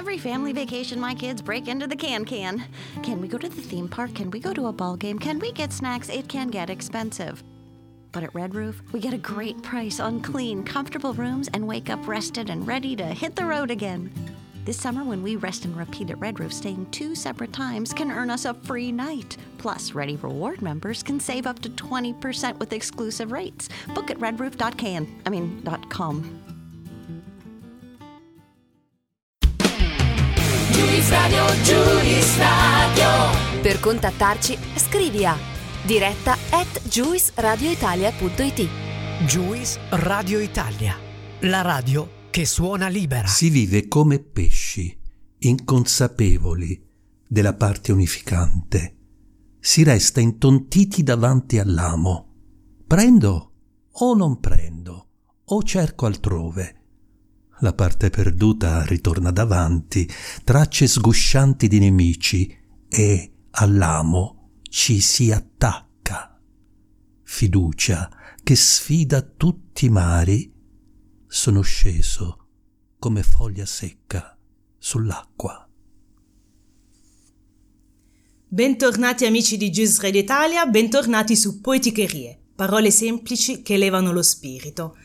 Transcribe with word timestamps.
Every 0.00 0.16
family 0.16 0.54
vacation, 0.54 0.98
my 0.98 1.14
kids 1.14 1.42
break 1.42 1.68
into 1.68 1.86
the 1.86 1.94
can 1.94 2.24
can. 2.24 2.64
Can 3.02 3.20
we 3.20 3.28
go 3.28 3.36
to 3.36 3.50
the 3.50 3.60
theme 3.60 3.86
park? 3.86 4.14
Can 4.14 4.30
we 4.30 4.40
go 4.40 4.54
to 4.54 4.68
a 4.68 4.72
ball 4.72 4.96
game? 4.96 5.18
Can 5.18 5.38
we 5.38 5.52
get 5.52 5.74
snacks? 5.74 6.08
It 6.08 6.26
can 6.26 6.48
get 6.48 6.70
expensive. 6.70 7.44
But 8.10 8.22
at 8.22 8.34
Red 8.34 8.54
Roof, 8.54 8.80
we 8.92 9.00
get 9.00 9.12
a 9.12 9.18
great 9.18 9.62
price 9.62 10.00
on 10.00 10.22
clean, 10.22 10.64
comfortable 10.64 11.12
rooms 11.12 11.50
and 11.52 11.68
wake 11.68 11.90
up 11.90 12.08
rested 12.08 12.48
and 12.48 12.66
ready 12.66 12.96
to 12.96 13.04
hit 13.04 13.36
the 13.36 13.44
road 13.44 13.70
again. 13.70 14.10
This 14.64 14.80
summer, 14.80 15.04
when 15.04 15.22
we 15.22 15.36
rest 15.36 15.66
and 15.66 15.76
repeat 15.76 16.08
at 16.08 16.18
Red 16.18 16.40
Roof, 16.40 16.54
staying 16.54 16.90
two 16.90 17.14
separate 17.14 17.52
times 17.52 17.92
can 17.92 18.10
earn 18.10 18.30
us 18.30 18.46
a 18.46 18.54
free 18.54 18.90
night. 18.90 19.36
Plus, 19.58 19.92
Ready 19.92 20.16
Reward 20.16 20.62
members 20.62 21.02
can 21.02 21.20
save 21.20 21.46
up 21.46 21.58
to 21.58 21.68
20% 21.68 22.58
with 22.58 22.72
exclusive 22.72 23.32
rates. 23.32 23.68
Book 23.94 24.10
at 24.10 24.18
redroof.can. 24.18 25.20
I 25.26 25.28
mean, 25.28 25.62
.com. 25.90 26.49
Juice 30.80 31.10
Radio, 31.10 31.44
Juice 31.62 32.38
Radio. 32.38 33.60
Per 33.60 33.80
contattarci, 33.80 34.56
scrivi 34.76 35.26
a 35.26 35.36
diretta 35.84 36.38
at 36.48 36.80
juiceradioitalia.it 36.84 38.68
Juice 39.26 39.78
Radio 39.90 40.38
Italia, 40.38 40.96
la 41.40 41.60
radio 41.60 42.28
che 42.30 42.46
suona 42.46 42.88
libera. 42.88 43.26
Si 43.26 43.50
vive 43.50 43.88
come 43.88 44.20
pesci, 44.20 44.98
inconsapevoli 45.40 46.82
della 47.28 47.52
parte 47.52 47.92
unificante. 47.92 48.96
Si 49.60 49.82
resta 49.82 50.20
intontiti 50.20 51.02
davanti 51.02 51.58
all'amo. 51.58 52.36
Prendo 52.86 53.52
o 53.90 54.14
non 54.14 54.40
prendo, 54.40 55.08
o 55.44 55.62
cerco 55.62 56.06
altrove. 56.06 56.79
La 57.62 57.74
parte 57.74 58.08
perduta 58.08 58.84
ritorna 58.84 59.30
davanti, 59.30 60.08
tracce 60.44 60.86
sguscianti 60.86 61.68
di 61.68 61.78
nemici, 61.78 62.58
e 62.88 63.32
all'amo 63.50 64.52
ci 64.62 65.00
si 65.00 65.30
attacca. 65.30 66.40
Fiducia 67.22 68.10
che 68.42 68.56
sfida 68.56 69.20
tutti 69.20 69.84
i 69.84 69.90
mari 69.90 70.50
sono 71.26 71.60
sceso 71.60 72.46
come 72.98 73.22
foglia 73.22 73.66
secca 73.66 74.36
sull'acqua. 74.78 75.68
Bentornati 78.48 79.26
amici 79.26 79.58
di 79.58 79.70
Radio 80.00 80.20
Italia, 80.20 80.64
bentornati 80.64 81.36
su 81.36 81.60
Poeticherie, 81.60 82.40
parole 82.56 82.90
semplici 82.90 83.60
che 83.60 83.74
elevano 83.74 84.12
lo 84.12 84.22
spirito. 84.22 84.96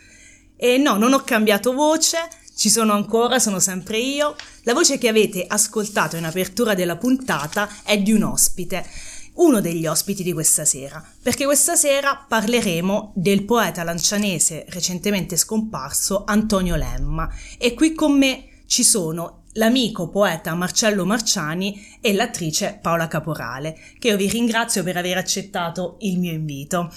E 0.56 0.78
no, 0.78 0.96
non 0.96 1.12
ho 1.12 1.20
cambiato 1.20 1.74
voce, 1.74 2.18
ci 2.56 2.70
sono 2.70 2.94
ancora, 2.94 3.38
sono 3.38 3.60
sempre 3.60 3.98
io. 4.00 4.36
La 4.64 4.74
voce 4.74 4.98
che 4.98 5.08
avete 5.08 5.46
ascoltato 5.46 6.16
in 6.16 6.24
apertura 6.24 6.74
della 6.74 6.98
puntata 6.98 7.70
è 7.84 7.98
di 8.00 8.14
un 8.14 8.24
ospite, 8.24 8.86
uno 9.34 9.60
degli 9.60 9.86
ospiti 9.86 10.24
di 10.24 10.32
questa 10.32 10.64
sera, 10.64 11.04
perché 11.22 11.46
questa 11.46 11.76
sera 11.76 12.26
parleremo 12.28 13.12
del 13.16 13.44
poeta 13.44 13.84
lancianese 13.84 14.66
recentemente 14.70 15.36
scomparso 15.36 16.24
Antonio 16.26 16.76
Lemma 16.76 17.30
e 17.58 17.74
qui 17.74 17.94
con 17.94 18.18
me 18.18 18.62
ci 18.66 18.84
sono 18.84 19.44
l'amico 19.54 20.10
poeta 20.10 20.56
Marcello 20.56 21.06
Marciani 21.06 21.98
e 22.00 22.14
l'attrice 22.14 22.80
Paola 22.82 23.08
Caporale, 23.08 23.78
che 24.00 24.10
io 24.10 24.18
vi 24.18 24.30
ringrazio 24.30 24.84
per 24.84 24.96
aver 24.96 25.18
accettato 25.18 25.98
il 26.00 26.20
mio 26.20 26.32
invito 26.32 26.94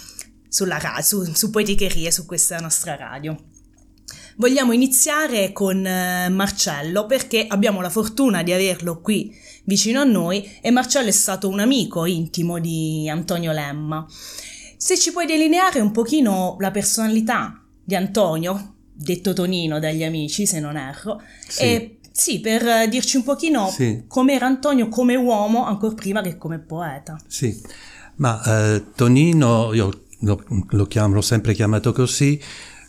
sulla 0.48 0.80
su, 1.02 1.24
su 1.34 1.50
Poeticherie, 1.50 2.10
su 2.10 2.24
questa 2.24 2.58
nostra 2.58 2.96
radio. 2.96 3.36
Vogliamo 4.40 4.70
iniziare 4.70 5.50
con 5.52 5.84
eh, 5.84 6.28
Marcello 6.28 7.06
perché 7.06 7.44
abbiamo 7.48 7.80
la 7.80 7.90
fortuna 7.90 8.44
di 8.44 8.52
averlo 8.52 9.00
qui 9.00 9.34
vicino 9.64 10.00
a 10.00 10.04
noi 10.04 10.48
e 10.60 10.70
Marcello 10.70 11.08
è 11.08 11.12
stato 11.12 11.48
un 11.48 11.58
amico 11.58 12.04
intimo 12.04 12.60
di 12.60 13.08
Antonio 13.10 13.50
Lemma. 13.50 14.06
Se 14.76 14.96
ci 14.96 15.10
puoi 15.10 15.26
delineare 15.26 15.80
un 15.80 15.90
pochino 15.90 16.54
la 16.60 16.70
personalità 16.70 17.60
di 17.82 17.96
Antonio, 17.96 18.74
detto 18.92 19.32
Tonino 19.32 19.80
dagli 19.80 20.04
amici 20.04 20.46
se 20.46 20.60
non 20.60 20.76
erro, 20.76 21.20
Sì. 21.48 21.62
e 21.64 21.98
sì, 22.12 22.38
per 22.38 22.64
eh, 22.64 22.88
dirci 22.88 23.16
un 23.16 23.24
pochino 23.24 23.68
Sì. 23.70 24.04
com'era 24.06 24.46
Antonio 24.46 24.88
come 24.88 25.16
uomo 25.16 25.66
ancora 25.66 25.94
prima 25.94 26.20
che 26.22 26.36
come 26.38 26.60
poeta. 26.60 27.18
Sì, 27.26 27.60
ma 28.18 28.40
eh, 28.74 28.84
Tonino, 28.94 29.72
io 29.74 30.02
lo, 30.20 30.44
lo 30.70 30.86
chiamo, 30.86 31.14
l'ho 31.14 31.22
sempre 31.22 31.54
chiamato 31.54 31.92
così, 31.92 32.40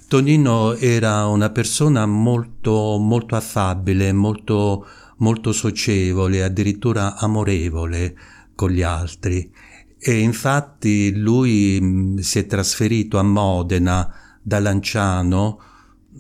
Tonino 0.09 0.73
era 0.73 1.27
una 1.27 1.51
persona 1.51 2.07
molto, 2.07 2.97
molto 2.97 3.35
affabile, 3.35 4.11
molto, 4.11 4.87
molto 5.17 5.51
socievole, 5.51 6.43
addirittura 6.43 7.15
amorevole 7.15 8.17
con 8.55 8.71
gli 8.71 8.81
altri. 8.81 9.53
E 9.99 10.17
infatti 10.17 11.15
lui 11.15 11.79
mh, 11.79 12.21
si 12.21 12.39
è 12.39 12.47
trasferito 12.47 13.19
a 13.19 13.21
Modena 13.21 14.11
da 14.41 14.57
Lanciano 14.57 15.61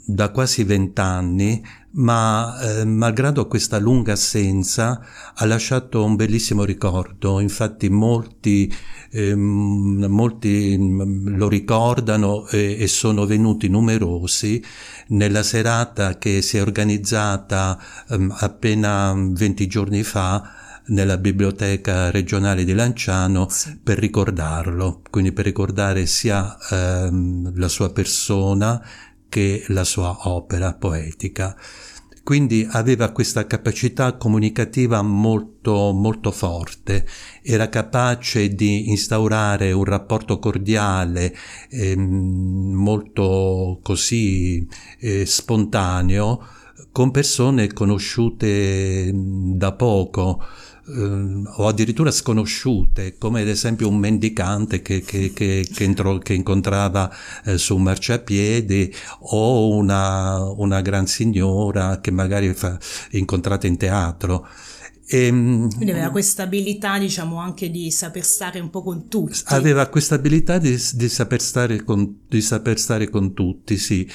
da 0.05 0.29
quasi 0.29 0.63
vent'anni, 0.63 1.59
ma 1.91 2.59
eh, 2.61 2.85
malgrado 2.85 3.47
questa 3.47 3.79
lunga 3.79 4.13
assenza 4.13 5.01
ha 5.33 5.45
lasciato 5.45 6.03
un 6.03 6.15
bellissimo 6.15 6.63
ricordo. 6.63 7.39
Infatti 7.39 7.89
molti, 7.89 8.71
ehm, 9.11 10.05
molti 10.07 10.75
mm, 10.77 11.35
lo 11.37 11.47
ricordano 11.47 12.47
e, 12.47 12.77
e 12.79 12.87
sono 12.87 13.25
venuti 13.25 13.67
numerosi 13.67 14.63
nella 15.09 15.43
serata 15.43 16.17
che 16.17 16.41
si 16.41 16.57
è 16.57 16.61
organizzata 16.61 17.79
ehm, 18.09 18.35
appena 18.37 19.13
20 19.15 19.67
giorni 19.67 20.03
fa 20.03 20.67
nella 20.89 21.17
biblioteca 21.17 22.11
regionale 22.11 22.63
di 22.63 22.73
Lanciano 22.73 23.47
per 23.83 23.97
ricordarlo, 23.97 25.01
quindi 25.09 25.31
per 25.31 25.45
ricordare 25.45 26.05
sia 26.05 26.57
ehm, 26.69 27.57
la 27.57 27.67
sua 27.67 27.91
persona 27.91 28.81
che 29.29 29.63
la 29.67 29.83
sua 29.83 30.27
opera 30.27 30.73
poetica. 30.73 31.55
Quindi 32.23 32.67
aveva 32.69 33.11
questa 33.11 33.47
capacità 33.47 34.15
comunicativa 34.17 35.01
molto, 35.01 35.91
molto 35.93 36.31
forte, 36.31 37.07
era 37.41 37.69
capace 37.69 38.49
di 38.53 38.89
instaurare 38.89 39.71
un 39.71 39.83
rapporto 39.83 40.37
cordiale, 40.37 41.35
ehm, 41.71 42.71
molto 42.73 43.79
così 43.81 44.67
eh, 44.99 45.25
spontaneo, 45.25 46.45
con 46.91 47.11
persone 47.11 47.73
conosciute 47.73 49.11
mh, 49.11 49.55
da 49.57 49.71
poco, 49.73 50.43
ehm, 50.89 51.53
o 51.57 51.67
addirittura 51.67 52.11
sconosciute, 52.11 53.17
come 53.17 53.41
ad 53.41 53.47
esempio 53.47 53.87
un 53.87 53.97
mendicante 53.97 54.81
che, 54.81 55.01
che- 55.01 55.31
che- 55.33 55.67
che 55.73 55.83
entro- 55.83 56.19
incontrava 56.29 57.11
eh, 57.45 57.57
su 57.57 57.75
un 57.75 57.83
marciapiede 57.83 58.91
o 59.31 59.69
una, 59.75 60.39
una 60.43 60.81
gran 60.81 61.07
signora 61.07 61.99
che 62.01 62.11
magari 62.11 62.53
fa, 62.53 62.77
incontrata 63.11 63.67
in 63.67 63.77
teatro. 63.77 64.47
Ehm, 65.11 65.69
Quindi 65.73 65.91
aveva 65.91 66.11
questa 66.11 66.43
abilità, 66.43 66.99
diciamo, 66.99 67.37
anche 67.39 67.71
di 67.71 67.89
saper 67.89 68.23
stare 68.23 68.59
un 68.59 68.69
po' 68.69 68.83
con 68.83 69.07
tutti. 69.07 69.41
Aveva 69.45 69.87
questa 69.87 70.15
abilità 70.15 70.59
di, 70.59 70.77
di 70.93 71.09
saper 71.09 71.41
stare 71.41 71.83
con, 71.83 72.19
di 72.27 72.41
saper 72.41 72.77
stare 72.77 73.09
con 73.09 73.33
tutti, 73.33 73.77
sì. 73.77 74.07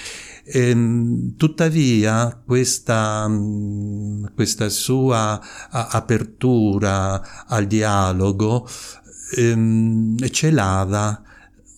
Ehm, 0.45 1.35
tuttavia, 1.37 2.41
questa, 2.47 3.29
questa 4.35 4.69
sua 4.69 5.41
apertura 5.71 7.47
al 7.47 7.67
dialogo 7.67 8.69
ehm, 9.37 10.17
celava 10.31 11.23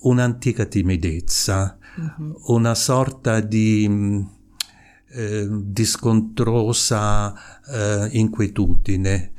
un'antica 0.00 0.64
timidezza, 0.66 1.78
Mhm. 1.96 2.34
una 2.48 2.74
sorta 2.74 3.40
di, 3.40 3.88
eh, 5.16 5.46
di 5.50 5.84
scontrosa 5.84 7.34
eh, 7.72 8.08
inquietudine 8.12 9.32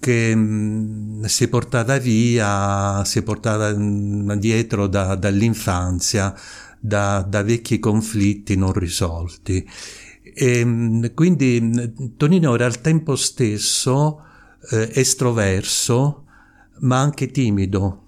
che 0.00 0.34
mh, 0.34 1.24
si 1.24 1.48
portava 1.48 1.98
via, 1.98 3.04
si 3.04 3.22
portava 3.22 3.72
mh, 3.76 4.38
dietro 4.38 4.86
da- 4.86 5.14
dall'infanzia, 5.14 6.34
da, 6.80 7.20
da 7.20 7.42
vecchi 7.42 7.78
conflitti 7.78 8.56
non 8.56 8.72
risolti. 8.72 9.64
E, 10.22 10.64
mh, 10.64 11.14
quindi 11.14 11.60
mh, 11.60 12.16
Tonino 12.16 12.54
era 12.54 12.64
al 12.64 12.80
tempo 12.80 13.14
stesso 13.16 14.24
eh, 14.70 14.90
estroverso, 14.94 16.24
ma 16.80 16.98
anche 17.00 17.30
timido. 17.30 17.99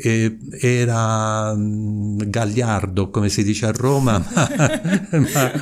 Era 0.00 1.54
mm, 1.56 2.18
gagliardo, 2.26 3.10
come 3.10 3.28
si 3.28 3.42
dice 3.42 3.66
a 3.66 3.72
Roma, 3.72 4.18
ma, 4.30 5.52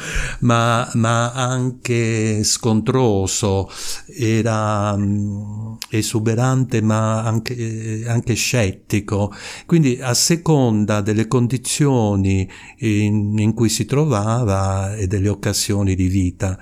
ma- 0.41 0.91
ma 0.95 1.33
anche 1.33 2.45
scontroso, 2.45 3.71
era 4.07 4.95
mm, 4.97 5.75
esuberante, 5.91 6.83
ma 6.83 7.23
anche, 7.23 8.05
anche 8.07 8.35
scettico. 8.35 9.33
Quindi, 9.65 9.99
a 10.01 10.13
seconda 10.13 11.01
delle 11.01 11.27
condizioni 11.29 12.47
in, 12.81 13.39
in 13.39 13.55
cui 13.55 13.71
si 13.71 13.87
trovava 13.87 14.95
e 14.97 15.07
delle 15.07 15.29
occasioni 15.31 15.95
di 15.95 16.09
vita. 16.09 16.59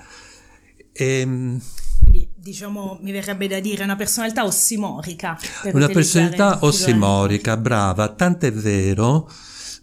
E, 0.93 1.25
mm, 1.25 1.57
diciamo, 2.45 2.99
mi 3.01 3.11
verrebbe 3.11 3.47
da 3.47 3.59
dire 3.59 3.83
una 3.83 3.95
personalità 3.95 4.45
ossimorica. 4.45 5.35
Una 5.73 5.87
personalità 5.87 6.59
ossimorica, 6.61 7.57
brava, 7.57 8.09
tant'è 8.09 8.53
vero 8.53 9.27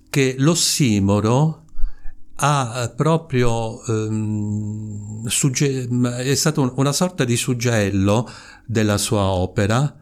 che 0.08 0.36
l'ossimoro 0.38 1.64
ha 2.36 2.92
proprio 2.94 3.84
ehm, 3.84 5.26
sugge- 5.26 5.88
è 6.18 6.34
stato 6.36 6.72
una 6.76 6.92
sorta 6.92 7.24
di 7.24 7.36
suggello 7.36 8.30
della 8.64 8.96
sua 8.96 9.22
opera 9.22 9.96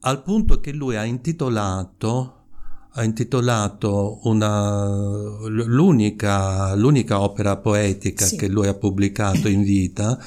al 0.00 0.22
punto 0.22 0.60
che 0.60 0.72
lui 0.72 0.96
ha 0.96 1.04
intitolato 1.04 2.38
ha 2.94 3.04
intitolato 3.04 4.20
una, 4.24 4.86
l'unica, 5.46 6.74
l'unica 6.74 7.20
opera 7.20 7.56
poetica 7.56 8.26
sì. 8.26 8.36
che 8.36 8.48
lui 8.48 8.66
ha 8.66 8.74
pubblicato 8.74 9.48
in 9.48 9.62
vita 9.62 10.18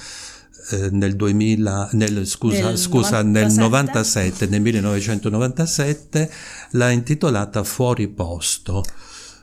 eh, 0.72 0.90
nel 0.92 1.16
2000, 1.16 1.90
nel, 1.94 2.26
scusa, 2.26 2.68
nel, 2.68 2.78
scusa 2.78 3.22
97. 3.22 3.30
nel 3.30 3.54
97, 3.54 4.48
nel 4.48 4.62
1997, 4.62 6.32
l'ha 6.72 6.90
intitolata 6.92 7.64
Fuori 7.64 8.08
posto. 8.08 8.84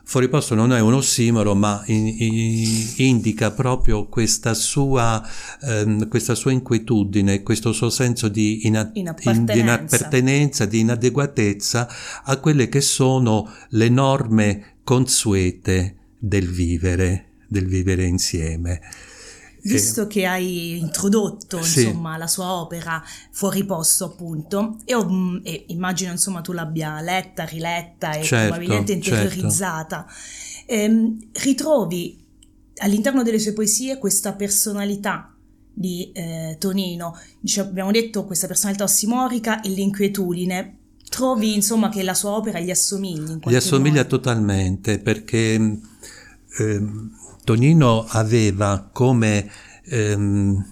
Fuori 0.05 0.29
posto 0.29 0.55
non 0.55 0.73
è 0.73 0.81
un 0.81 0.95
ossimoro, 0.95 1.55
ma 1.55 1.83
in, 1.87 2.07
in, 2.07 2.93
indica 2.97 3.53
proprio 3.53 4.09
questa 4.09 4.53
sua, 4.53 5.23
ehm, 5.63 6.09
questa 6.09 6.35
sua 6.35 6.51
inquietudine, 6.51 7.43
questo 7.43 7.73
suo 7.73 7.89
senso 7.89 8.29
di, 8.29 8.67
ina- 8.67 8.91
inappartenenza. 8.93 9.53
di 9.53 9.59
inappartenenza, 9.61 10.65
di 10.67 10.81
inadeguatezza 10.81 11.89
a 12.25 12.37
quelle 12.39 12.69
che 12.69 12.81
sono 12.81 13.49
le 13.71 13.89
norme 13.89 14.75
consuete 14.83 15.97
del 16.19 16.51
vivere, 16.51 17.29
del 17.49 17.67
vivere 17.67 18.05
insieme. 18.05 18.81
Visto 19.63 20.09
che 20.09 20.27
hai 20.27 20.79
introdotto 20.79 21.63
sì. 21.63 21.85
insomma, 21.85 22.17
la 22.17 22.27
sua 22.27 22.53
opera 22.53 23.03
fuori 23.31 23.65
posto 23.65 24.07
appunto 24.07 24.79
e, 24.85 24.97
mm, 24.97 25.37
e, 25.45 25.65
immagino 25.69 26.11
insomma 26.11 26.41
tu 26.41 26.51
l'abbia 26.51 27.01
letta, 27.01 27.45
riletta 27.45 28.13
e 28.13 28.25
certo, 28.25 28.55
probabilmente 28.55 29.01
certo. 29.01 29.09
interiorizzata, 29.09 30.07
certo. 30.09 30.73
ehm, 30.73 31.19
ritrovi 31.35 32.19
all'interno 32.79 33.23
delle 33.23 33.39
sue 33.39 33.53
poesie 33.53 33.99
questa 33.99 34.33
personalità 34.33 35.33
di 35.73 36.11
eh, 36.13 36.57
Tonino, 36.59 37.17
Dice, 37.41 37.61
abbiamo 37.61 37.93
detto 37.93 38.25
questa 38.25 38.47
personalità 38.47 38.85
ossimorica 38.85 39.61
e 39.61 39.69
l'inquietudine, 39.69 40.77
trovi 41.09 41.55
insomma 41.55 41.89
che 41.89 42.03
la 42.03 42.15
sua 42.15 42.31
opera 42.31 42.59
gli 42.59 42.71
assomigli? 42.71 43.39
gli 43.45 43.55
assomiglia 43.55 44.03
modo? 44.03 44.09
totalmente 44.09 44.99
perché... 44.99 45.79
Ehm, 46.59 47.11
Tonino 47.45 48.05
aveva 48.09 48.89
come, 48.93 49.51
ehm, 49.85 50.65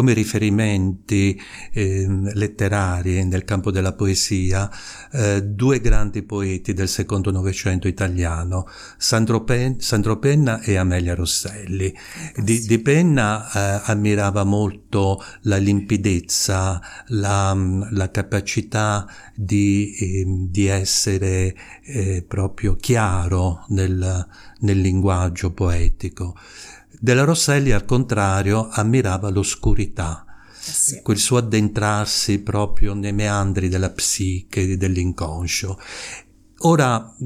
come 0.00 0.14
riferimenti 0.14 1.38
eh, 1.72 2.06
letterari 2.08 3.22
nel 3.26 3.44
campo 3.44 3.70
della 3.70 3.92
poesia 3.92 4.70
eh, 5.12 5.42
due 5.42 5.78
grandi 5.78 6.22
poeti 6.22 6.72
del 6.72 6.88
secondo 6.88 7.30
Novecento 7.30 7.86
italiano, 7.86 8.66
Sandro, 8.96 9.44
Pen- 9.44 9.78
Sandro 9.78 10.18
Penna 10.18 10.62
e 10.62 10.76
Amelia 10.76 11.14
Rosselli. 11.14 11.94
Di, 12.34 12.60
di 12.60 12.78
Penna 12.78 13.44
eh, 13.52 13.82
ammirava 13.92 14.42
molto 14.44 15.22
la 15.42 15.58
limpidezza, 15.58 16.80
la, 17.08 17.54
la 17.90 18.10
capacità 18.10 19.06
di, 19.34 19.94
ehm, 20.00 20.48
di 20.48 20.64
essere 20.64 21.54
eh, 21.84 22.24
proprio 22.26 22.74
chiaro 22.76 23.66
nel 23.68 24.26
nel 24.60 24.80
linguaggio 24.80 25.52
poetico. 25.52 26.36
Della 27.02 27.24
Rosselli, 27.24 27.72
al 27.72 27.86
contrario, 27.86 28.68
ammirava 28.68 29.30
l'oscurità, 29.30 30.22
eh 30.26 30.70
sì. 30.70 31.00
quel 31.00 31.16
suo 31.16 31.38
addentrarsi 31.38 32.42
proprio 32.42 32.92
nei 32.92 33.14
meandri 33.14 33.70
della 33.70 33.90
psiche, 33.90 34.76
dell'inconscio. 34.76 35.78
Ora, 36.58 37.16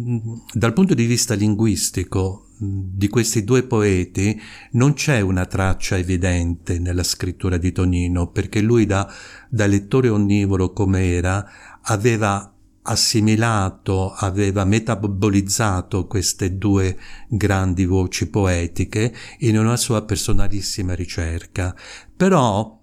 dal 0.53 0.73
punto 0.73 0.95
di 0.95 1.07
vista 1.07 1.35
linguistico, 1.35 2.51
di 2.57 3.09
questi 3.09 3.43
due 3.43 3.65
poeti 3.65 4.41
non 4.73 4.95
c'è 4.95 5.21
una 5.21 5.45
traccia 5.45 5.99
evidente 5.99 6.79
nella 6.79 7.03
scrittura 7.03 7.57
di 7.57 7.73
Tonino, 7.73 8.31
perché 8.31 8.61
lui 8.61 8.87
da, 8.87 9.13
da 9.49 9.67
lettore 9.67 10.09
onnivoro 10.09 10.73
come 10.73 11.11
era, 11.11 11.45
aveva 11.83 12.54
assimilato, 12.87 14.13
aveva 14.13 14.65
metabolizzato 14.65 16.07
queste 16.07 16.57
due 16.57 16.99
grandi 17.29 17.85
voci 17.85 18.29
poetiche 18.29 19.15
in 19.41 19.59
una 19.59 19.77
sua 19.77 20.03
personalissima 20.03 20.95
ricerca. 20.95 21.75
Però 22.17 22.81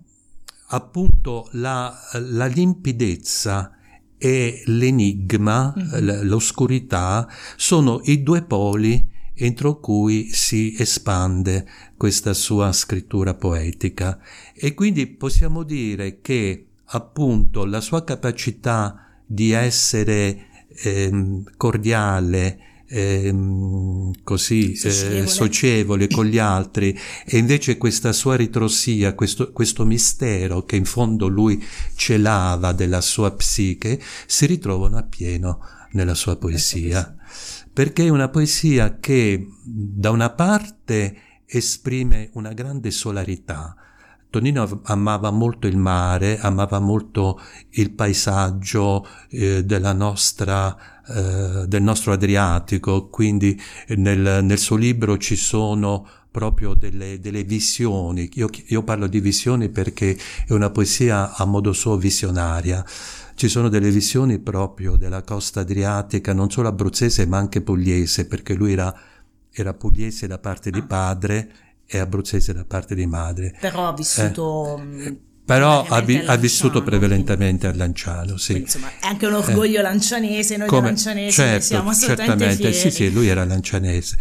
appunto 0.68 1.50
la, 1.54 1.94
la 2.14 2.46
limpidezza 2.46 3.76
e 4.18 4.64
l'enigma, 4.66 5.74
mm-hmm. 5.78 6.28
l'oscurità, 6.28 7.28
sono 7.56 8.02
i 8.06 8.24
due 8.24 8.44
poli 8.44 9.10
entro 9.34 9.80
cui 9.80 10.30
si 10.32 10.76
espande 10.78 11.68
questa 11.98 12.34
sua 12.34 12.72
scrittura 12.72 13.34
poetica. 13.34 14.20
E 14.54 14.74
quindi 14.74 15.08
possiamo 15.08 15.64
dire 15.64 16.22
che 16.22 16.68
appunto 16.86 17.66
la 17.66 17.82
sua 17.82 18.04
capacità 18.04 19.11
di 19.34 19.52
essere 19.52 20.48
ehm, 20.84 21.44
cordiale, 21.56 22.84
ehm, 22.88 24.12
così 24.24 24.76
socievole. 24.76 25.20
Eh, 25.20 25.28
socievole. 25.28 26.08
con 26.08 26.26
gli 26.26 26.38
altri 26.38 26.98
e 27.26 27.38
invece 27.38 27.78
questa 27.78 28.12
sua 28.12 28.36
ritrosia, 28.36 29.16
questo, 29.16 29.54
questo 29.54 29.86
mistero 29.86 30.64
che 30.64 30.76
in 30.76 30.84
fondo 30.84 31.28
lui 31.28 31.64
celava 31.96 32.74
della 32.74 33.00
sua 33.00 33.32
psiche, 33.32 34.02
si 34.26 34.46
ritrovano 34.46 34.98
appieno 34.98 35.60
nella 35.94 36.16
sua 36.16 36.36
poesia. 36.36 37.16
Perché 37.72 38.06
è 38.06 38.10
una 38.10 38.28
poesia 38.28 39.00
che 39.00 39.48
da 39.64 40.10
una 40.10 40.32
parte 40.32 41.16
esprime 41.46 42.32
una 42.34 42.52
grande 42.52 42.92
solarità, 42.92 43.76
Tonino 44.32 44.80
amava 44.84 45.30
molto 45.30 45.68
il 45.68 45.76
mare, 45.76 46.40
amava 46.40 46.80
molto 46.80 47.38
il 47.72 47.92
paesaggio 47.92 49.06
eh, 49.30 49.62
nostra, 49.94 51.04
eh, 51.06 51.68
del 51.68 51.82
nostro 51.82 52.14
Adriatico, 52.14 53.10
quindi 53.10 53.62
nel, 53.90 54.40
nel, 54.42 54.58
suo 54.58 54.78
libro 54.78 55.18
ci 55.18 55.36
sono 55.36 56.08
proprio 56.32 56.74
delle, 56.76 57.20
delle 57.20 57.44
visioni. 57.44 58.30
Io, 58.36 58.48
io, 58.68 58.84
parlo 58.84 59.08
di 59.08 59.20
visioni 59.20 59.68
perché 59.68 60.18
è 60.48 60.54
una 60.54 60.70
poesia 60.70 61.36
a 61.36 61.44
modo 61.44 61.74
suo 61.74 61.98
visionaria. 61.98 62.86
Ci 63.36 63.50
sono 63.50 63.68
delle 63.68 63.92
visioni 63.92 64.40
proprio 64.40 64.96
della 64.96 65.24
costa 65.24 65.60
adriatica, 65.60 66.32
non 66.32 66.50
solo 66.50 66.70
abruzzese 66.70 67.26
ma 67.26 67.38
anche 67.38 67.60
pugliese, 67.60 68.28
perché 68.28 68.54
lui 68.54 68.72
era, 68.72 68.98
era 69.52 69.74
pugliese 69.74 70.26
da 70.26 70.40
parte 70.40 70.72
di 70.72 70.82
padre 70.84 71.52
è 71.92 72.00
abruzzese 72.00 72.54
da 72.54 72.64
parte 72.64 72.96
di 72.96 73.06
madre. 73.06 73.56
Però 73.60 73.88
ha 73.88 73.94
vissuto... 73.94 74.78
Eh, 74.78 75.30
però 75.52 75.86
ha, 75.86 76.00
vi, 76.00 76.16
ha, 76.16 76.38
vissuto 76.38 76.82
prevalentemente 76.82 77.68
a 77.68 77.76
Lanciano, 77.76 78.38
sì. 78.38 78.54
Quindi, 78.54 78.64
insomma, 78.64 78.88
è 79.02 79.08
anche 79.08 79.26
un 79.26 79.34
orgoglio 79.34 79.80
eh. 79.80 79.82
lancianese, 79.82 80.56
noi 80.56 80.70
Come, 80.70 80.88
lancianesi 80.88 81.32
certo, 81.32 81.66
siamo 81.66 81.90
assolutamente 81.90 82.56
fieri. 82.56 82.74
Sì, 82.74 82.90
sì, 82.90 83.12
lui 83.12 83.28
era 83.28 83.44
lancianese. 83.44 84.18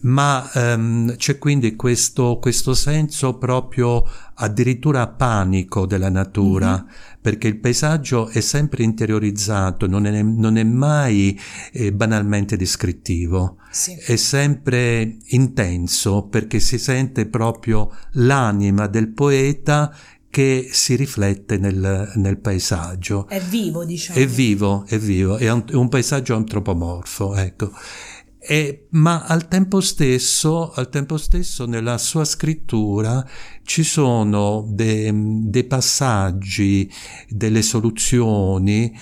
Ma 0.00 0.50
um, 0.54 1.14
c'è 1.16 1.38
quindi 1.38 1.76
questo, 1.76 2.38
questo, 2.40 2.72
senso 2.74 3.36
proprio 3.36 4.04
addirittura 4.36 5.06
panico 5.06 5.86
della 5.86 6.08
natura, 6.08 6.70
mm-hmm. 6.70 6.94
perché 7.20 7.46
il 7.46 7.58
paesaggio 7.58 8.28
è 8.28 8.40
sempre 8.40 8.82
interiorizzato, 8.82 9.86
non 9.86 10.06
è, 10.06 10.22
non 10.22 10.56
è 10.56 10.64
mai 10.64 11.38
eh, 11.72 11.92
banalmente 11.92 12.56
descrittivo, 12.56 13.58
sì. 13.70 13.94
è 13.94 14.16
sempre 14.16 15.18
intenso, 15.26 16.24
perché 16.24 16.58
si 16.58 16.78
sente 16.78 17.26
proprio 17.26 17.90
l'anima 18.12 18.86
del 18.88 19.08
poeta 19.08 19.94
che 20.34 20.70
si 20.72 20.96
riflette 20.96 21.58
nel, 21.58 22.10
nel, 22.16 22.38
paesaggio. 22.40 23.28
È 23.28 23.40
vivo, 23.40 23.84
diciamo. 23.84 24.18
È 24.18 24.26
vivo, 24.26 24.84
è 24.84 24.98
vivo, 24.98 25.36
è 25.36 25.48
un, 25.48 25.62
è 25.64 25.74
un 25.74 25.88
paesaggio 25.88 26.34
antropomorfo, 26.34 27.36
ecco. 27.36 27.70
E, 28.40 28.88
ma 28.90 29.22
al 29.22 29.46
tempo, 29.46 29.80
stesso, 29.80 30.72
al 30.72 30.88
tempo 30.88 31.18
stesso 31.18 31.66
nella 31.66 31.98
sua 31.98 32.24
scrittura 32.24 33.24
ci 33.62 33.84
sono 33.84 34.66
dei 34.68 35.12
de 35.14 35.64
passaggi, 35.66 36.90
delle 37.28 37.62
soluzioni 37.62 38.92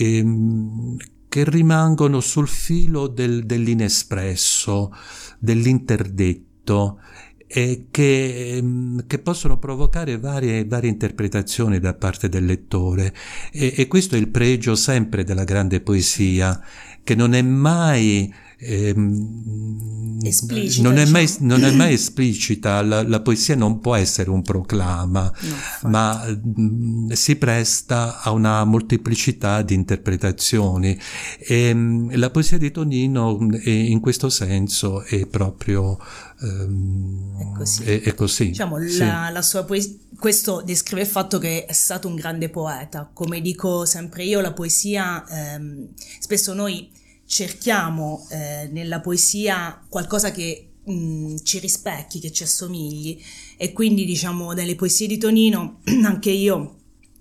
ehm, 0.00 0.96
che 1.30 1.48
rimangono 1.48 2.20
sul 2.20 2.46
filo 2.46 3.06
del, 3.06 3.46
dell'inespresso, 3.46 4.92
dell'interdetto 5.38 6.98
e 7.46 7.86
che, 7.90 8.56
ehm, 8.56 9.06
che, 9.06 9.18
possono 9.18 9.58
provocare 9.58 10.18
varie, 10.18 10.64
varie, 10.64 10.90
interpretazioni 10.90 11.78
da 11.78 11.94
parte 11.94 12.28
del 12.28 12.44
lettore. 12.44 13.14
E, 13.52 13.74
e, 13.76 13.88
questo 13.88 14.16
è 14.16 14.18
il 14.18 14.28
pregio 14.28 14.74
sempre 14.74 15.24
della 15.24 15.44
grande 15.44 15.80
poesia, 15.80 16.60
che 17.02 17.14
non 17.14 17.34
è 17.34 17.42
mai 17.42 18.32
ehm, 18.64 20.18
Esplicita, 20.22 20.88
non, 20.88 20.96
è 20.96 21.04
mai, 21.06 21.26
diciamo. 21.26 21.46
non 21.48 21.64
è 21.64 21.70
mai 21.72 21.92
esplicita, 22.00 22.80
la, 22.82 23.06
la 23.06 23.20
poesia 23.20 23.54
non 23.56 23.80
può 23.80 23.94
essere 23.94 24.30
un 24.30 24.42
proclama, 24.42 25.30
infatti. 25.38 25.86
ma 25.86 26.24
mm, 26.26 27.10
si 27.10 27.36
presta 27.36 28.20
a 28.22 28.30
una 28.30 28.64
molteplicità 28.64 29.60
di 29.62 29.74
interpretazioni 29.74 30.98
e 31.38 31.74
mm, 31.74 32.12
la 32.14 32.30
poesia 32.30 32.56
di 32.56 32.70
Tonino 32.70 33.38
mm, 33.38 33.52
è- 33.54 33.68
in 33.68 34.00
questo 34.00 34.30
senso 34.30 35.02
è 35.02 35.26
proprio 35.26 35.98
ehm, 36.40 37.38
È 37.52 37.56
così. 37.58 37.82
È, 37.84 38.02
è 38.02 38.14
così, 38.14 38.46
Diciamo, 38.46 38.80
sì. 38.88 38.98
la, 38.98 39.28
la 39.30 39.42
sua 39.42 39.64
poesia, 39.64 39.94
questo 40.18 40.62
descrive 40.64 41.02
il 41.02 41.08
fatto 41.08 41.38
che 41.38 41.66
è 41.66 41.72
stato 41.72 42.08
un 42.08 42.14
grande 42.14 42.48
poeta. 42.48 43.10
Come 43.12 43.40
dico 43.42 43.84
sempre 43.84 44.24
io, 44.24 44.40
la 44.40 44.52
poesia, 44.52 45.24
ehm, 45.28 45.88
spesso 46.18 46.54
noi 46.54 46.90
cerchiamo 47.34 48.28
eh, 48.30 48.68
nella 48.70 49.00
poesia 49.00 49.84
qualcosa 49.88 50.30
che 50.30 50.68
mh, 50.84 51.38
ci 51.42 51.58
rispecchi, 51.58 52.20
che 52.20 52.30
ci 52.30 52.44
assomigli. 52.44 53.20
E 53.56 53.72
quindi 53.72 54.04
diciamo 54.04 54.52
nelle 54.52 54.76
poesie 54.76 55.08
di 55.08 55.18
Tonino 55.18 55.80
anche 56.04 56.30
io 56.30 56.76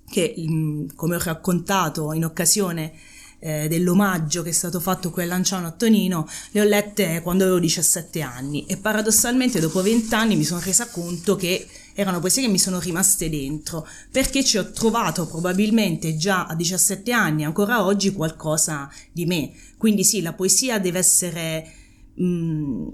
che 0.08 0.36
mh, 0.38 0.94
come 0.94 1.16
ho 1.16 1.20
raccontato 1.20 2.14
in 2.14 2.26
occasione 2.26 2.94
eh, 3.40 3.68
dell'omaggio 3.68 4.44
che 4.44 4.50
è 4.50 4.54
stato 4.54 4.80
fatto 4.80 5.10
qui 5.10 5.24
a 5.24 5.26
Lanciano 5.26 5.66
a 5.66 5.72
Tonino, 5.72 6.28
le 6.52 6.62
ho 6.62 6.64
lette 6.64 7.22
quando 7.24 7.46
avevo 7.46 7.58
17 7.58 8.22
anni. 8.22 8.68
E 8.68 8.78
paradossalmente 8.78 9.60
dopo 9.60 9.82
20 9.82 10.14
anni 10.14 10.36
mi 10.36 10.44
sono 10.44 10.62
resa 10.64 10.88
conto 10.90 11.36
che 11.36 11.68
erano 11.94 12.20
poesie 12.20 12.44
che 12.44 12.50
mi 12.50 12.60
sono 12.60 12.80
rimaste 12.80 13.30
dentro 13.30 13.88
perché 14.12 14.44
ci 14.44 14.58
ho 14.58 14.72
trovato 14.72 15.26
probabilmente 15.28 16.16
già 16.16 16.46
a 16.46 16.56
17 16.56 17.12
anni, 17.12 17.44
ancora 17.44 17.84
oggi, 17.86 18.12
qualcosa 18.14 18.90
di 19.12 19.26
me. 19.26 19.52
Quindi 19.78 20.04
sì, 20.04 20.22
la 20.22 20.34
poesia 20.34 20.80
deve 20.80 21.00
essere... 21.00 21.72
mh, 22.16 22.88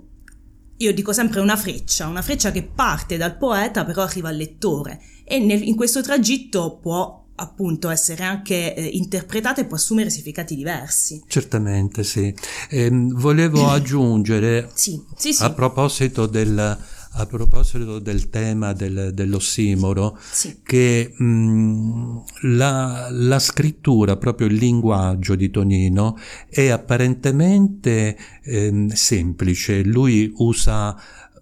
io 0.81 0.93
dico 0.93 1.11
sempre 1.11 1.41
una 1.41 1.57
freccia, 1.57 2.07
una 2.07 2.21
freccia 2.21 2.51
che 2.51 2.63
parte 2.63 3.17
dal 3.17 3.37
poeta 3.37 3.83
però 3.83 4.03
arriva 4.03 4.29
al 4.29 4.37
lettore 4.37 5.01
e 5.25 5.37
nel- 5.39 5.63
in 5.67 5.75
questo 5.75 6.01
tragitto 6.01 6.77
può 6.81 7.17
appunto 7.35 7.89
essere 7.89 8.23
anche 8.23 8.73
eh, 8.75 8.83
interpretata 8.85 9.59
e 9.61 9.65
può 9.65 9.75
assumere 9.75 10.09
significati 10.09 10.55
diversi. 10.55 11.21
Certamente, 11.27 12.03
sì. 12.03 12.33
Ehm, 12.69 13.13
volevo 13.13 13.67
aggiungere, 13.71 14.69
Sì, 14.73 15.01
sì, 15.17 15.33
sì. 15.33 15.43
a 15.43 15.49
proposito 15.51 16.25
del, 16.27 16.77
a 17.13 17.25
proposito 17.25 17.99
del 17.99 18.29
tema 18.29 18.73
del- 18.73 19.11
dell'ossimoro, 19.13 20.17
Sì. 20.31 20.59
che 20.63 21.11
mh, 21.17 22.21
la, 22.43 23.07
la 23.11 23.39
scrittura, 23.39 24.15
proprio 24.17 24.47
il 24.47 24.53
linguaggio 24.55 25.35
di 25.35 25.49
Tonino, 25.49 26.17
è 26.49 26.67
apparentemente 26.69 28.17
ehm, 28.43 28.89
semplice. 28.89 29.83
Lui 29.83 30.31
usa 30.37 30.95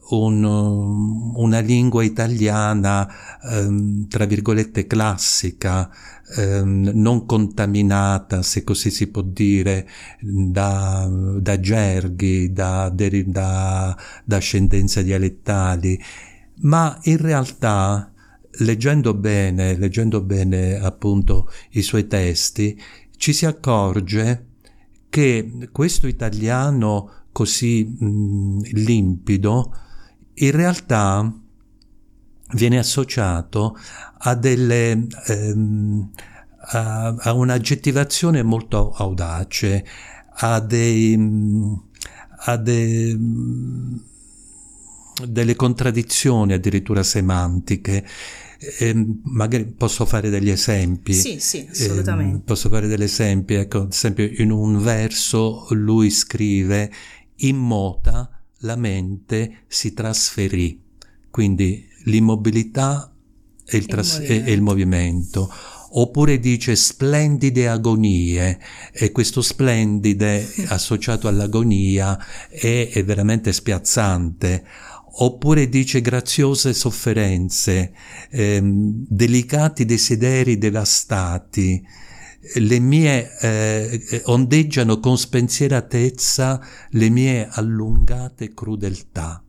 un, 0.09 0.43
um, 0.43 1.33
una 1.35 1.59
lingua 1.59 2.03
italiana, 2.03 3.07
ehm, 3.51 4.07
tra 4.07 4.25
virgolette, 4.25 4.87
classica, 4.87 5.89
ehm, 6.37 6.91
non 6.93 7.25
contaminata, 7.25 8.41
se 8.41 8.63
così 8.63 8.89
si 8.89 9.07
può 9.07 9.21
dire, 9.21 9.87
da, 10.19 11.09
da 11.39 11.59
gerghi, 11.59 12.51
da, 12.53 12.89
da, 12.89 13.97
da 14.23 14.35
ascendenze 14.37 15.03
dialettali, 15.03 15.99
ma 16.61 16.97
in 17.03 17.17
realtà, 17.17 18.11
leggendo 18.59 19.13
bene, 19.13 19.77
leggendo 19.77 20.21
bene 20.21 20.79
appunto 20.79 21.49
i 21.71 21.81
suoi 21.81 22.07
testi, 22.07 22.79
ci 23.17 23.33
si 23.33 23.45
accorge 23.45 24.45
che 25.09 25.69
questo 25.71 26.07
italiano 26.07 27.11
così 27.31 27.85
mh, 27.85 28.61
limpido 28.73 29.71
in 30.39 30.51
realtà 30.51 31.33
viene 32.53 32.77
associato 32.79 33.77
a 34.19 34.35
delle 34.35 35.07
ehm, 35.27 36.09
a, 36.69 37.15
a 37.17 37.33
un'aggettivazione 37.33 38.43
molto 38.43 38.91
audace, 38.91 39.85
a 40.39 40.59
dei 40.59 41.17
a 42.39 42.55
de- 42.57 43.15
mh, 43.15 44.01
delle 45.27 45.55
contraddizioni 45.55 46.53
addirittura 46.53 47.03
semantiche. 47.03 48.05
Ehm, 48.79 49.21
magari 49.25 49.65
posso 49.67 50.05
fare 50.05 50.29
degli 50.29 50.49
esempi. 50.49 51.13
Sì, 51.13 51.39
sì, 51.39 51.59
Ehm, 51.59 51.69
assolutamente. 51.71 52.43
posso 52.43 52.69
fare 52.69 52.87
degli 52.87 53.03
esempi, 53.03 53.53
ecco, 53.55 53.81
ad 53.81 53.91
esempio 53.91 54.25
in 54.37 54.51
un 54.51 54.79
verso 54.81 55.67
lui 55.71 56.09
scrive 56.09 56.91
in 57.37 57.55
mota 57.57 58.29
la 58.59 58.75
mente 58.75 59.63
si 59.67 59.93
trasferì, 59.93 60.81
quindi 61.29 61.87
l'immobilità 62.05 63.11
e 63.65 63.77
il, 63.77 63.83
Il 63.83 63.89
tras- 63.89 64.19
movimento. 64.19 64.49
e 64.49 64.51
il 64.51 64.61
movimento. 64.61 65.53
Oppure 65.89 66.39
dice 66.39 66.75
splendide 66.75 67.69
agonie 67.69 68.59
e 68.91 69.11
questo 69.11 69.41
splendide 69.41 70.45
associato 70.67 71.27
all'agonia 71.27 72.17
è, 72.49 72.89
è 72.91 73.03
veramente 73.03 73.53
spiazzante. 73.53 74.65
Oppure 75.19 75.67
dice 75.67 76.01
graziose 76.01 76.73
sofferenze, 76.73 77.91
ehm, 78.29 79.05
delicati 79.07 79.85
desideri 79.85 80.59
devastati, 80.59 81.83
le 82.55 82.79
mie 82.79 83.37
eh, 83.39 84.21
ondeggiano 84.25 84.99
con 84.99 85.17
spensieratezza 85.17 86.61
le 86.91 87.09
mie 87.09 87.47
allungate 87.51 88.53
crudeltà. 88.53 89.43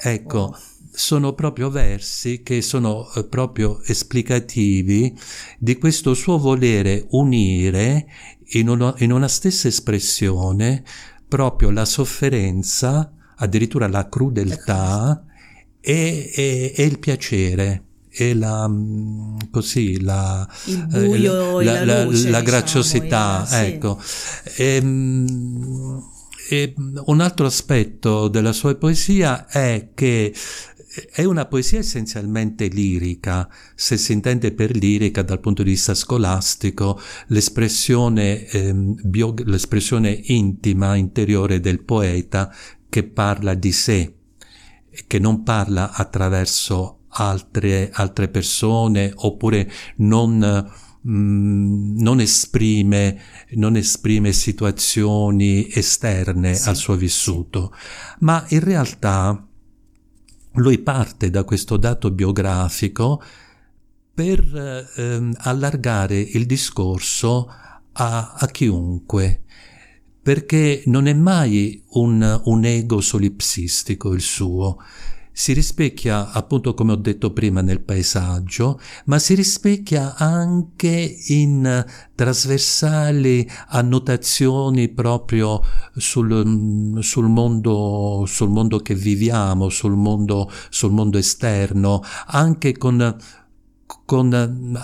Ecco, 0.00 0.38
Oh. 0.38 0.56
sono 0.90 1.32
proprio 1.34 1.70
versi 1.70 2.42
che 2.42 2.60
sono 2.62 3.10
eh, 3.14 3.24
proprio 3.24 3.80
esplicativi 3.84 5.16
di 5.58 5.76
questo 5.76 6.14
suo 6.14 6.38
volere 6.38 7.06
unire 7.10 8.06
in, 8.52 8.68
uno- 8.68 8.94
in 8.98 9.12
una 9.12 9.28
stessa 9.28 9.68
espressione 9.68 10.82
proprio 11.28 11.70
la 11.70 11.84
sofferenza, 11.84 13.12
addirittura 13.36 13.86
la 13.88 14.08
crudeltà 14.08 15.24
e, 15.80 16.30
e- 16.34 16.72
e 16.76 16.82
il 16.84 16.98
piacere. 16.98 17.82
E 18.20 18.34
la, 18.34 18.66
mm, 18.68 19.36
così, 19.50 20.00
la, 20.00 20.48
Il 20.64 20.86
buio 20.86 21.60
eh, 21.60 21.66
e 21.66 21.84
la 21.84 22.02
luce, 22.04 22.30
la 22.30 22.40
diciamo, 22.40 22.42
graziosità, 22.42 23.40
il- 23.42 23.48
sì. 23.48 23.54
ecco. 23.64 24.00
Ehm, 24.56 26.02
E, 26.50 26.72
un 27.04 27.20
altro 27.20 27.44
aspetto 27.44 28.28
della 28.28 28.54
sua 28.54 28.74
poesia 28.76 29.46
è 29.48 29.90
che 29.94 30.34
è 31.12 31.22
una 31.24 31.44
poesia 31.44 31.80
essenzialmente 31.80 32.68
lirica, 32.68 33.46
se 33.74 33.98
si 33.98 34.12
intende 34.14 34.52
per 34.52 34.74
lirica 34.74 35.20
dal 35.22 35.40
punto 35.40 35.62
di 35.62 35.70
vista 35.70 35.92
scolastico, 35.94 36.98
l'espressione, 37.26 38.46
ehm, 38.46 38.96
bio- 39.04 39.34
l'espressione 39.44 40.10
intima, 40.24 40.94
interiore 40.96 41.60
del 41.60 41.84
poeta 41.84 42.50
che 42.88 43.04
parla 43.04 43.52
di 43.54 43.70
sé, 43.72 44.14
che 45.06 45.18
non 45.18 45.42
parla 45.42 45.92
attraverso 45.92 46.97
altre, 47.18 47.90
altre 47.92 48.28
persone 48.28 49.12
oppure 49.14 49.70
non, 49.96 50.70
mm, 51.08 51.98
non 52.00 52.20
esprime, 52.20 53.20
non 53.52 53.76
esprime 53.76 54.32
situazioni 54.32 55.68
esterne 55.72 56.54
Sì, 56.54 56.68
al 56.68 56.76
suo 56.76 56.94
vissuto, 56.94 57.72
ma 58.20 58.44
in 58.48 58.60
realtà 58.60 59.44
lui 60.52 60.78
parte 60.78 61.30
da 61.30 61.44
questo 61.44 61.76
dato 61.76 62.10
biografico 62.10 63.22
per 64.14 64.92
ehm, 64.96 65.34
allargare 65.38 66.18
il 66.18 66.46
discorso 66.46 67.48
a, 67.92 68.34
a 68.34 68.46
chiunque, 68.46 69.42
perché 70.20 70.82
non 70.86 71.06
è 71.06 71.14
mai 71.14 71.82
un, 71.90 72.42
un 72.44 72.64
ego 72.64 73.00
solipsistico 73.00 74.12
il 74.12 74.20
suo. 74.20 74.78
Si 75.40 75.52
rispecchia, 75.52 76.32
appunto 76.32 76.74
come 76.74 76.90
ho 76.90 76.96
detto 76.96 77.32
prima, 77.32 77.60
nel 77.60 77.80
paesaggio, 77.80 78.80
ma 79.04 79.20
si 79.20 79.36
rispecchia 79.36 80.16
anche 80.16 81.16
in 81.28 81.86
trasversali 82.16 83.48
annotazioni 83.68 84.88
proprio 84.88 85.60
sul, 85.96 86.98
sul 87.04 87.28
mondo, 87.28 88.24
sul 88.26 88.48
mondo 88.48 88.80
che 88.80 88.96
viviamo, 88.96 89.68
sul 89.68 89.94
mondo, 89.94 90.50
sul 90.70 90.90
mondo 90.90 91.18
esterno, 91.18 92.02
anche 92.26 92.76
con 92.76 93.16
con 94.08 94.32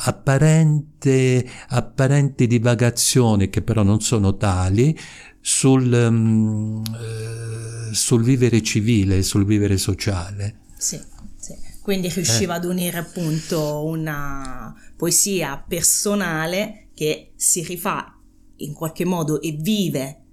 apparente, 0.03 1.49
apparenti 1.69 2.47
divagazioni 2.47 3.49
che 3.49 3.63
però 3.63 3.83
non 3.83 4.03
sono 4.03 4.37
tali 4.37 4.95
sul, 5.41 6.11
mm, 6.11 6.85
eh, 6.85 7.95
sul 7.95 8.23
vivere 8.23 8.63
civile, 8.63 9.23
sul 9.23 9.47
vivere 9.47 9.79
sociale. 9.79 10.59
Sì, 10.77 11.01
sì. 11.39 11.55
Quindi 11.81 12.11
riusciva 12.11 12.57
ad 12.57 12.67
unire 12.67 12.99
appunto 12.99 13.87
una 13.87 14.75
poesia 14.95 15.57
personale 15.67 16.89
che 16.93 17.33
si 17.35 17.63
rifà 17.63 18.21
in 18.57 18.75
qualche 18.75 19.07
modo 19.07 19.41
e 19.41 19.53
vive 19.59 20.24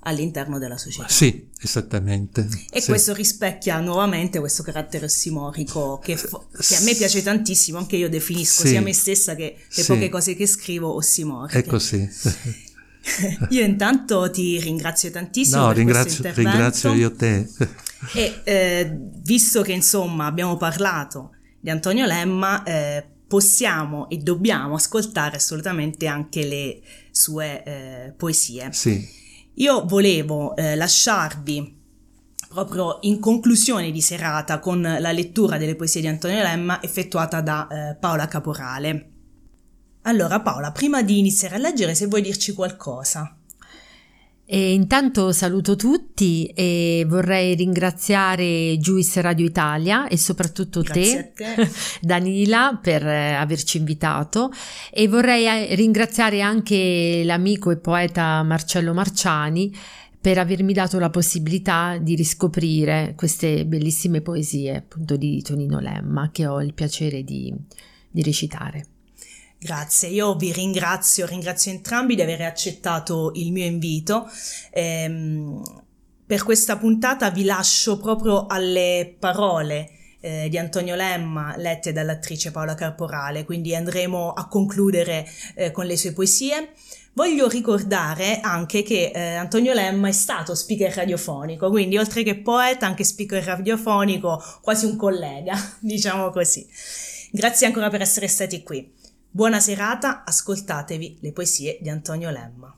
all'interno 0.00 0.58
della 0.58 0.76
società. 0.76 1.08
Sì, 1.08 1.48
esattamente. 1.60 2.48
E 2.70 2.80
sì. 2.80 2.88
questo 2.88 3.12
rispecchia 3.14 3.80
nuovamente 3.80 4.38
questo 4.38 4.62
carattere 4.62 5.06
ossimorico 5.06 5.98
che, 5.98 6.16
fo- 6.16 6.48
che, 6.58 6.76
a 6.76 6.80
me 6.80 6.94
piace 6.94 7.22
tantissimo, 7.22 7.78
anche 7.78 7.96
io 7.96 8.08
definisco 8.08 8.62
sì. 8.62 8.68
sia 8.68 8.80
me 8.80 8.92
stessa 8.92 9.34
che 9.34 9.56
le 9.68 9.82
sì. 9.82 9.86
poche 9.86 10.08
cose 10.08 10.34
che 10.34 10.46
scrivo 10.46 10.94
ossimoriche. 10.94 11.58
È 11.58 11.64
così. 11.64 12.08
io 13.50 13.64
intanto 13.64 14.30
ti 14.30 14.60
ringrazio 14.60 15.10
tantissimo. 15.10 15.62
No, 15.62 15.72
ringrazio, 15.72 16.22
ringrazio 16.32 16.92
io 16.92 17.14
te. 17.14 17.48
e 18.14 18.40
eh, 18.44 18.96
visto 19.22 19.62
che 19.62 19.72
insomma 19.72 20.26
abbiamo 20.26 20.56
parlato 20.56 21.32
di 21.60 21.70
Antonio 21.70 22.06
Lemma, 22.06 22.62
eh, 22.62 23.04
possiamo 23.26 24.08
e 24.08 24.16
dobbiamo 24.16 24.74
ascoltare 24.74 25.36
assolutamente 25.36 26.06
anche 26.06 26.46
le 26.46 26.80
sue 27.10 27.62
eh, 27.64 28.12
poesie. 28.16 28.72
Sì. 28.72 29.26
Io 29.58 29.84
volevo 29.84 30.54
eh, 30.54 30.76
lasciarvi 30.76 31.76
proprio 32.48 32.98
in 33.02 33.18
conclusione 33.18 33.90
di 33.90 34.00
serata 34.00 34.60
con 34.60 34.80
la 34.80 35.12
lettura 35.12 35.58
delle 35.58 35.74
poesie 35.74 36.00
di 36.00 36.06
Antonio 36.06 36.42
Lemma 36.42 36.80
effettuata 36.80 37.40
da 37.40 37.66
eh, 37.66 37.96
Paola 37.96 38.28
Caporale. 38.28 39.10
Allora 40.02 40.40
Paola, 40.40 40.70
prima 40.70 41.02
di 41.02 41.18
iniziare 41.18 41.56
a 41.56 41.58
leggere, 41.58 41.96
se 41.96 42.06
vuoi 42.06 42.22
dirci 42.22 42.52
qualcosa. 42.52 43.37
E 44.50 44.72
intanto 44.72 45.30
saluto 45.32 45.76
tutti 45.76 46.46
e 46.46 47.04
vorrei 47.06 47.54
ringraziare 47.54 48.78
Juice 48.78 49.20
Radio 49.20 49.44
Italia 49.44 50.08
e 50.08 50.16
soprattutto 50.16 50.82
te, 50.82 51.32
te. 51.34 51.68
Danila, 52.00 52.78
per 52.82 53.06
eh, 53.06 53.34
averci 53.34 53.76
invitato 53.76 54.50
e 54.90 55.06
vorrei 55.06 55.44
eh, 55.44 55.74
ringraziare 55.74 56.40
anche 56.40 57.20
l'amico 57.26 57.70
e 57.70 57.76
poeta 57.76 58.42
Marcello 58.42 58.94
Marciani 58.94 59.70
per 60.18 60.38
avermi 60.38 60.72
dato 60.72 60.98
la 60.98 61.10
possibilità 61.10 61.98
di 61.98 62.14
riscoprire 62.14 63.12
queste 63.16 63.66
bellissime 63.66 64.22
poesie 64.22 64.76
appunto 64.76 65.16
di 65.18 65.42
Tonino 65.42 65.78
Lemma 65.78 66.30
che 66.32 66.46
ho 66.46 66.62
il 66.62 66.72
piacere 66.72 67.22
di, 67.22 67.54
di 68.10 68.22
recitare. 68.22 68.97
Grazie, 69.60 70.08
io 70.10 70.36
vi 70.36 70.52
ringrazio, 70.52 71.26
ringrazio 71.26 71.72
entrambi 71.72 72.14
di 72.14 72.22
aver 72.22 72.42
accettato 72.42 73.32
il 73.34 73.50
mio 73.50 73.64
invito. 73.64 74.30
Ehm, 74.70 75.60
per 76.24 76.44
questa 76.44 76.76
puntata 76.76 77.30
vi 77.30 77.42
lascio 77.42 77.98
proprio 77.98 78.46
alle 78.46 79.16
parole 79.18 79.90
eh, 80.20 80.48
di 80.48 80.58
Antonio 80.58 80.94
Lemma 80.94 81.56
lette 81.56 81.90
dall'attrice 81.90 82.52
Paola 82.52 82.74
Carporale, 82.74 83.44
quindi 83.44 83.74
andremo 83.74 84.32
a 84.32 84.46
concludere 84.46 85.26
eh, 85.56 85.72
con 85.72 85.86
le 85.86 85.96
sue 85.96 86.12
poesie. 86.12 86.74
Voglio 87.14 87.48
ricordare 87.48 88.38
anche 88.38 88.84
che 88.84 89.10
eh, 89.12 89.34
Antonio 89.34 89.74
Lemma 89.74 90.06
è 90.06 90.12
stato 90.12 90.54
speaker 90.54 90.94
radiofonico, 90.94 91.68
quindi 91.68 91.98
oltre 91.98 92.22
che 92.22 92.36
poeta, 92.36 92.86
anche 92.86 93.02
speaker 93.02 93.42
radiofonico, 93.42 94.40
quasi 94.62 94.84
un 94.84 94.94
collega, 94.94 95.56
diciamo 95.80 96.30
così. 96.30 96.64
Grazie 97.32 97.66
ancora 97.66 97.90
per 97.90 98.02
essere 98.02 98.28
stati 98.28 98.62
qui. 98.62 98.94
Buona 99.30 99.60
serata, 99.60 100.24
ascoltatevi 100.24 101.18
le 101.20 101.32
poesie 101.32 101.78
di 101.82 101.90
Antonio 101.90 102.30
Lemma. 102.30 102.74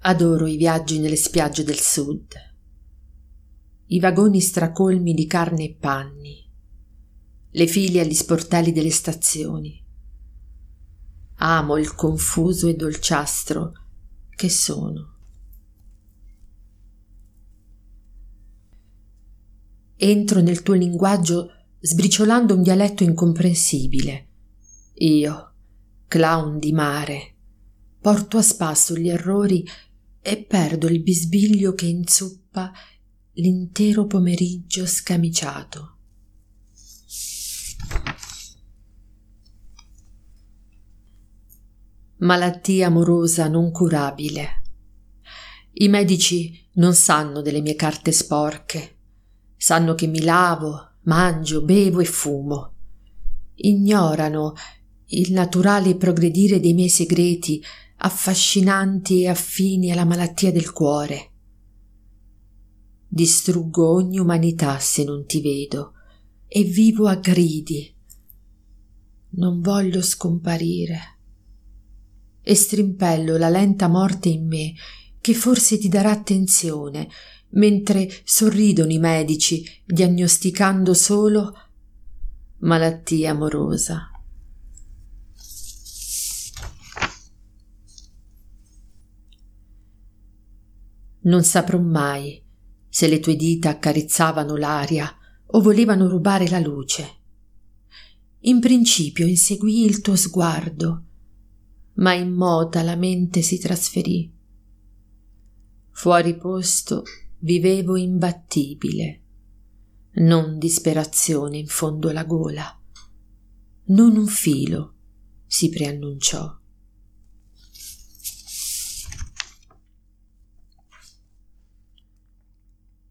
Adoro 0.00 0.46
i 0.46 0.56
viaggi 0.56 0.98
nelle 1.00 1.14
spiagge 1.14 1.62
del 1.62 1.78
sud, 1.78 2.32
i 3.88 4.00
vagoni 4.00 4.40
stracolmi 4.40 5.12
di 5.12 5.26
carne 5.26 5.64
e 5.64 5.76
panni, 5.78 6.50
le 7.50 7.66
file 7.66 8.00
agli 8.00 8.14
sportelli 8.14 8.72
delle 8.72 8.90
stazioni. 8.90 9.84
Amo 11.40 11.76
il 11.76 11.94
confuso 11.94 12.66
e 12.66 12.74
dolciastro 12.74 13.72
che 14.34 14.48
sono. 14.48 15.14
Entro 19.96 20.40
nel 20.40 20.62
tuo 20.62 20.74
linguaggio 20.74 21.52
sbriciolando 21.80 22.54
un 22.54 22.62
dialetto 22.62 23.04
incomprensibile. 23.04 24.26
Io, 24.94 25.52
clown 26.08 26.58
di 26.58 26.72
mare, 26.72 27.34
porto 28.00 28.38
a 28.38 28.42
spasso 28.42 28.96
gli 28.96 29.08
errori 29.08 29.64
e 30.20 30.44
perdo 30.44 30.88
il 30.88 31.02
bisbiglio 31.02 31.72
che 31.74 31.86
inzuppa 31.86 32.72
l'intero 33.34 34.06
pomeriggio 34.06 34.86
scamiciato. 34.86 35.97
Malattia 42.20 42.88
amorosa 42.88 43.46
non 43.46 43.70
curabile. 43.70 44.62
I 45.74 45.86
medici 45.86 46.68
non 46.74 46.92
sanno 46.94 47.42
delle 47.42 47.60
mie 47.60 47.76
carte 47.76 48.10
sporche, 48.10 48.96
sanno 49.56 49.94
che 49.94 50.08
mi 50.08 50.22
lavo, 50.22 50.94
mangio, 51.02 51.62
bevo 51.62 52.00
e 52.00 52.04
fumo. 52.04 52.72
Ignorano 53.54 54.54
il 55.06 55.32
naturale 55.32 55.94
progredire 55.94 56.58
dei 56.58 56.74
miei 56.74 56.88
segreti 56.88 57.62
affascinanti 57.98 59.22
e 59.22 59.28
affini 59.28 59.92
alla 59.92 60.04
malattia 60.04 60.50
del 60.50 60.72
cuore. 60.72 61.30
Distruggo 63.06 63.92
ogni 63.92 64.18
umanità 64.18 64.80
se 64.80 65.04
non 65.04 65.24
ti 65.24 65.40
vedo 65.40 65.92
e 66.48 66.64
vivo 66.64 67.06
a 67.06 67.14
gridi. 67.14 67.94
Non 69.30 69.60
voglio 69.60 70.02
scomparire. 70.02 71.17
E 72.48 72.54
strimpello 72.54 73.36
la 73.36 73.50
lenta 73.50 73.88
morte 73.88 74.30
in 74.30 74.46
me 74.46 74.72
che 75.20 75.34
forse 75.34 75.76
ti 75.76 75.90
darà 75.90 76.12
attenzione, 76.12 77.06
mentre 77.50 78.08
sorridono 78.24 78.90
i 78.90 78.98
medici 78.98 79.62
diagnosticando 79.84 80.94
solo 80.94 81.52
malattia 82.60 83.32
amorosa. 83.32 84.10
Non 91.24 91.44
saprò 91.44 91.78
mai 91.78 92.42
se 92.88 93.08
le 93.08 93.20
tue 93.20 93.36
dita 93.36 93.68
accarezzavano 93.68 94.56
l'aria 94.56 95.14
o 95.48 95.60
volevano 95.60 96.08
rubare 96.08 96.48
la 96.48 96.60
luce. 96.60 97.16
In 98.44 98.58
principio 98.58 99.26
inseguii 99.26 99.84
il 99.84 100.00
tuo 100.00 100.16
sguardo, 100.16 101.02
ma 101.98 102.14
in 102.14 102.32
mota 102.32 102.82
la 102.82 102.96
mente 102.96 103.42
si 103.42 103.58
trasferì. 103.58 104.32
Fuori 105.90 106.36
posto 106.36 107.02
vivevo 107.40 107.96
imbattibile, 107.96 109.22
non 110.14 110.58
disperazione 110.58 111.58
in 111.58 111.66
fondo 111.66 112.08
alla 112.08 112.24
gola, 112.24 112.80
non 113.86 114.16
un 114.16 114.26
filo 114.26 114.94
si 115.46 115.68
preannunciò. 115.70 116.56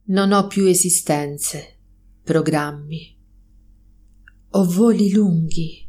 Non 0.10 0.32
ho 0.32 0.48
più 0.48 0.66
esistenze, 0.66 1.80
programmi. 2.24 3.16
Ho 4.52 4.64
voli 4.64 5.12
lunghi 5.12 5.86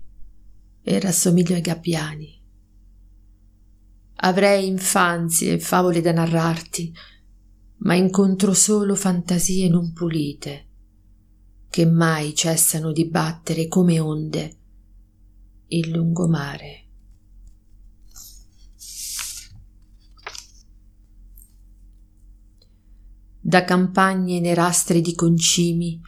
e 0.83 0.99
rassomiglio 0.99 1.55
ai 1.55 1.61
gabbiani. 1.61 2.38
Avrei 4.21 4.67
infanzie 4.67 5.53
e 5.53 5.61
favole 5.61 6.01
da 6.01 6.11
narrarti, 6.11 6.93
ma 7.79 7.95
incontro 7.95 8.53
solo 8.53 8.97
fantasie 8.97 9.69
non 9.69 9.93
pulite, 9.93 10.67
che 11.71 11.87
mai 11.87 12.35
cessano 12.35 12.91
di 12.91 13.07
battere 13.09 13.69
come 13.69 14.01
onde 14.01 14.57
il 15.69 15.91
lungomare. 15.91 16.87
Da 23.41 23.65
campagne 23.65 24.41
nerastre 24.41 25.01
di 25.01 25.15
concimi, 25.15 26.01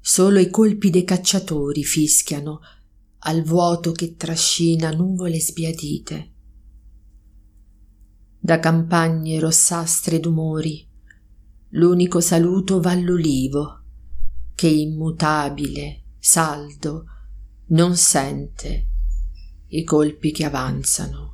solo 0.00 0.38
i 0.38 0.50
colpi 0.50 0.90
dei 0.90 1.04
cacciatori 1.04 1.82
fischiano 1.82 2.60
al 3.20 3.42
vuoto 3.42 3.92
che 3.92 4.16
trascina 4.16 4.90
nuvole 4.90 5.40
sbiadite. 5.40 6.33
Da 8.46 8.60
campagne 8.60 9.40
rossastre 9.40 10.20
d'umori, 10.20 10.86
l'unico 11.70 12.20
saluto 12.20 12.78
va 12.78 12.90
all'ulivo, 12.90 13.84
che 14.54 14.68
immutabile, 14.68 16.02
saldo, 16.18 17.06
non 17.68 17.96
sente 17.96 18.88
i 19.68 19.82
colpi 19.82 20.30
che 20.30 20.44
avanzano. 20.44 21.33